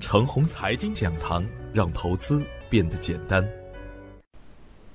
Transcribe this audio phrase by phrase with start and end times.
[0.00, 3.46] 程红财经讲堂，让投资变得简单。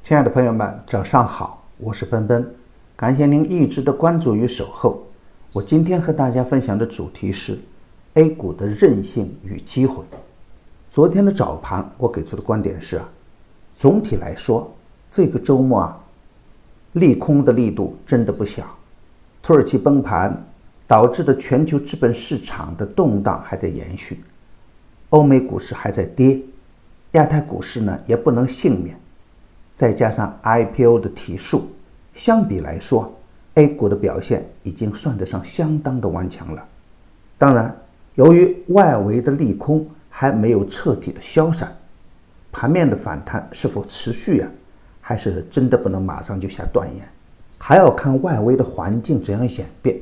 [0.01, 2.55] 亲爱的朋友们，早上好，我是奔奔，
[2.95, 5.05] 感谢您一直的关注与守候。
[5.51, 7.59] 我今天和大家分享的主题是
[8.13, 10.03] A 股的韧性与机会。
[10.89, 13.01] 昨天的早盘，我给出的观点是，
[13.75, 14.73] 总体来说，
[15.11, 15.99] 这个周末啊，
[16.93, 18.63] 利空的力度真的不小。
[19.41, 20.45] 土耳其崩盘
[20.87, 24.21] 导致的全球资本市场的动荡还在延续，
[25.13, 26.41] 欧美股市还在跌，
[27.11, 28.99] 亚太股市呢也不能幸免。
[29.75, 31.71] 再加上 IPO 的提速，
[32.13, 33.13] 相比来说。
[33.55, 36.65] A 股的表现已经算得上相当的顽强了。
[37.37, 37.77] 当然，
[38.15, 41.71] 由于外围的利空还没有彻底的消散，
[42.51, 44.49] 盘面的反弹是否持续啊，
[44.99, 47.07] 还是真的不能马上就下断言，
[47.59, 49.95] 还要看外围的环境怎样演变。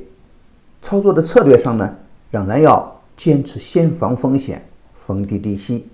[0.80, 1.94] 操作的策略上呢，
[2.30, 4.64] 仍然要坚持先防风险，
[5.06, 5.88] 逢低低吸。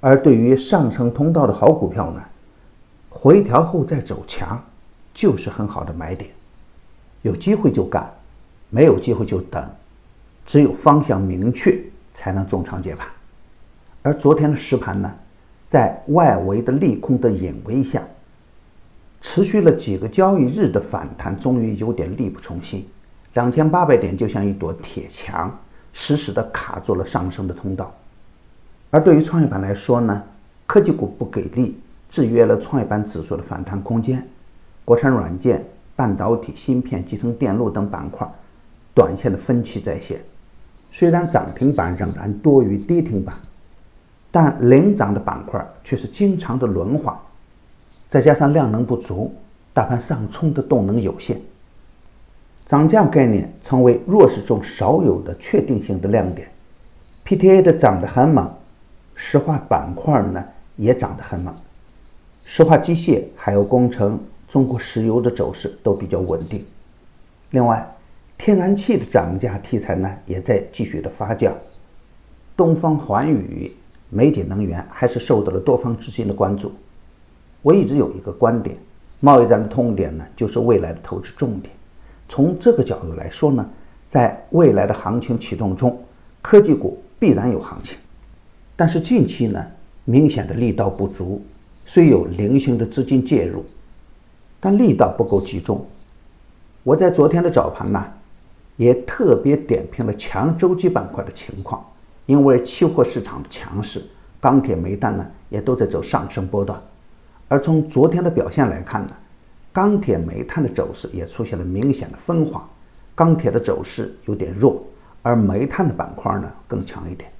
[0.00, 2.22] 而对于上升通道的好股票呢，
[3.10, 4.58] 回调后再走强，
[5.12, 6.30] 就是很好的买点。
[7.22, 8.10] 有机会就干，
[8.70, 9.62] 没有机会就等，
[10.46, 11.78] 只有方向明确，
[12.12, 13.06] 才能中长接盘。
[14.00, 15.14] 而昨天的实盘呢，
[15.66, 18.02] 在外围的利空的引威下，
[19.20, 22.88] 持续了几个交易日的反弹，终于有点力不从心。
[23.34, 25.54] 两千八百点就像一堵铁墙，
[25.92, 27.94] 死死地卡住了上升的通道。
[28.90, 30.22] 而对于创业板来说呢，
[30.66, 34.26] 科技股不给力，制约了创业板指数的反弹空间。
[34.84, 35.64] 国产软件。
[35.96, 38.26] 半导体、芯片、集成电路等板块，
[38.94, 40.18] 短线的分歧在线。
[40.90, 43.34] 虽然涨停板仍然多于跌停板，
[44.30, 47.14] 但领涨的板块却是经常的轮换。
[48.08, 49.30] 再加上量能不足，
[49.74, 51.38] 大盘上冲的动能有限，
[52.64, 56.48] 涨价概念成为弱势中少有的确定性的亮点。
[57.26, 58.50] PTA 的涨得很猛，
[59.22, 60.42] 石化板块呢
[60.76, 61.54] 也涨得很猛，
[62.42, 64.18] 石化机械还有工程。
[64.48, 66.64] 中国石油的走势都比较稳定。
[67.50, 67.88] 另外，
[68.36, 71.52] 天然气的涨价题材呢，也在继续的发酵。
[72.56, 73.72] 东方环宇、
[74.08, 76.72] 美锦能源还是受到了多方资金的关注。
[77.62, 78.76] 我一直有一个观点：
[79.20, 81.72] 贸易战的痛点呢，就是未来的投资重点。
[82.28, 83.70] 从这个角度来说呢，
[84.08, 86.02] 在未来的行情启动中，
[86.42, 87.96] 科技股必然有行情。
[88.80, 89.62] 但是近期呢，
[90.06, 91.44] 明显的力道不足，
[91.84, 93.62] 虽有零星的资金介入。
[94.58, 95.86] 但力道不够集中。
[96.82, 98.02] 我在昨天的早盘呢，
[98.78, 101.84] 也特别点评了强周期板块的情况，
[102.24, 104.02] 因为期货市场的强势，
[104.40, 106.80] 钢铁、煤炭呢也都在走上升波段。
[107.48, 109.12] 而从昨天的表现来看呢，
[109.74, 112.66] 钢铁、煤炭的走势也出现了明显的分化，
[113.14, 114.82] 钢铁的走势有点弱，
[115.20, 117.30] 而煤炭的板块呢更强一点。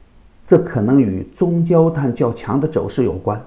[0.51, 3.41] 这可能与中焦炭较强的走势有关。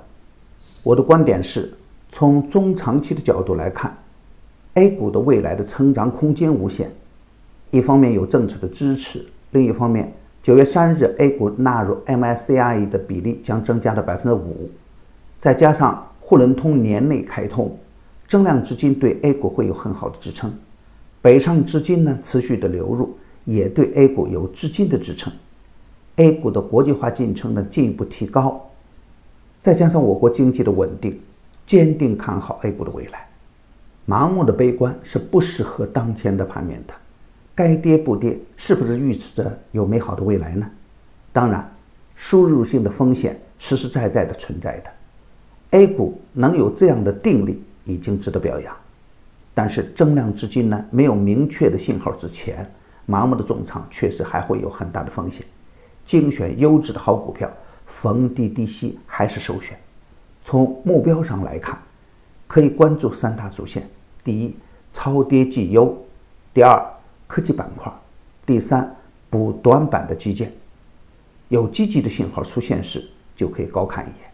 [0.84, 1.70] 我的观点是。
[2.10, 3.94] 从中长期的角度来看
[4.76, 6.90] ，A 股的未来的成长空间无限。
[7.72, 14.70] 一方面有政策的支持，另一方面，九月三日 A 股纳入 MSCI 的比例将增加到百分之五，
[15.42, 17.78] 再加上沪伦通年内开通，
[18.30, 20.54] 增量资金对 A 股会有很好的支撑。
[21.22, 25.34] 北上资金呢持续的流入，也对 A 股有资金的支撑。
[26.18, 28.70] A 股的国际化进程呢进一步提高，
[29.60, 31.20] 再加上我国经济的稳定。
[31.66, 33.26] 坚定看好 A 股的未来，
[34.06, 36.94] 盲目的悲观是不适合当前的盘面的。
[37.56, 40.70] 该跌不跌，是不是预示着有美好的未来呢？
[41.32, 41.74] 当然，
[42.16, 44.92] 输入性的风险实实在在的存在的。
[45.72, 48.76] A 股能有这样的定力，已经值得表扬。
[49.54, 52.70] 但是增量资金呢，没有明确的信号之前，
[53.08, 55.46] 盲目的重仓确实还会有很大的风险。
[56.06, 57.52] 精选优质的好股票，
[57.86, 59.78] 逢低低吸还是首选。
[60.42, 61.78] 从目标上来看，
[62.48, 63.90] 可以关注三大主线：
[64.24, 64.56] 第一，
[64.92, 65.86] 超跌绩优；
[66.54, 66.84] 第二，
[67.28, 67.92] 科技板块；
[68.46, 68.96] 第三，
[69.30, 70.52] 补短板的基建。
[71.50, 74.30] 有积极的信号出现时，就可以高看一眼。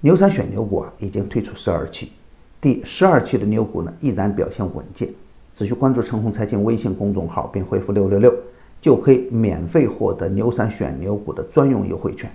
[0.00, 2.12] 牛散选牛股啊，已经推出十二期，
[2.60, 5.08] 第十二期的牛股呢，依然表现稳健。
[5.54, 8.34] 只需关注“陈红财经”微信公众号，并回复“六六六”，
[8.82, 12.28] 就可以免费获得牛散选牛股的专用优惠券，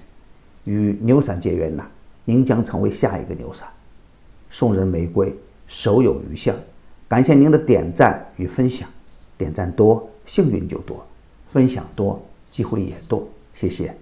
[0.64, 1.86] 与牛散结缘呐。
[2.24, 3.68] 您将成为下一个牛散，
[4.50, 5.36] 送人玫瑰，
[5.68, 6.56] 手有余香。
[7.08, 8.88] 感谢您的点赞与分享，
[9.38, 10.96] 点赞多，幸运就多；
[11.52, 13.28] 分享多，机会也多。
[13.54, 13.94] 谢谢。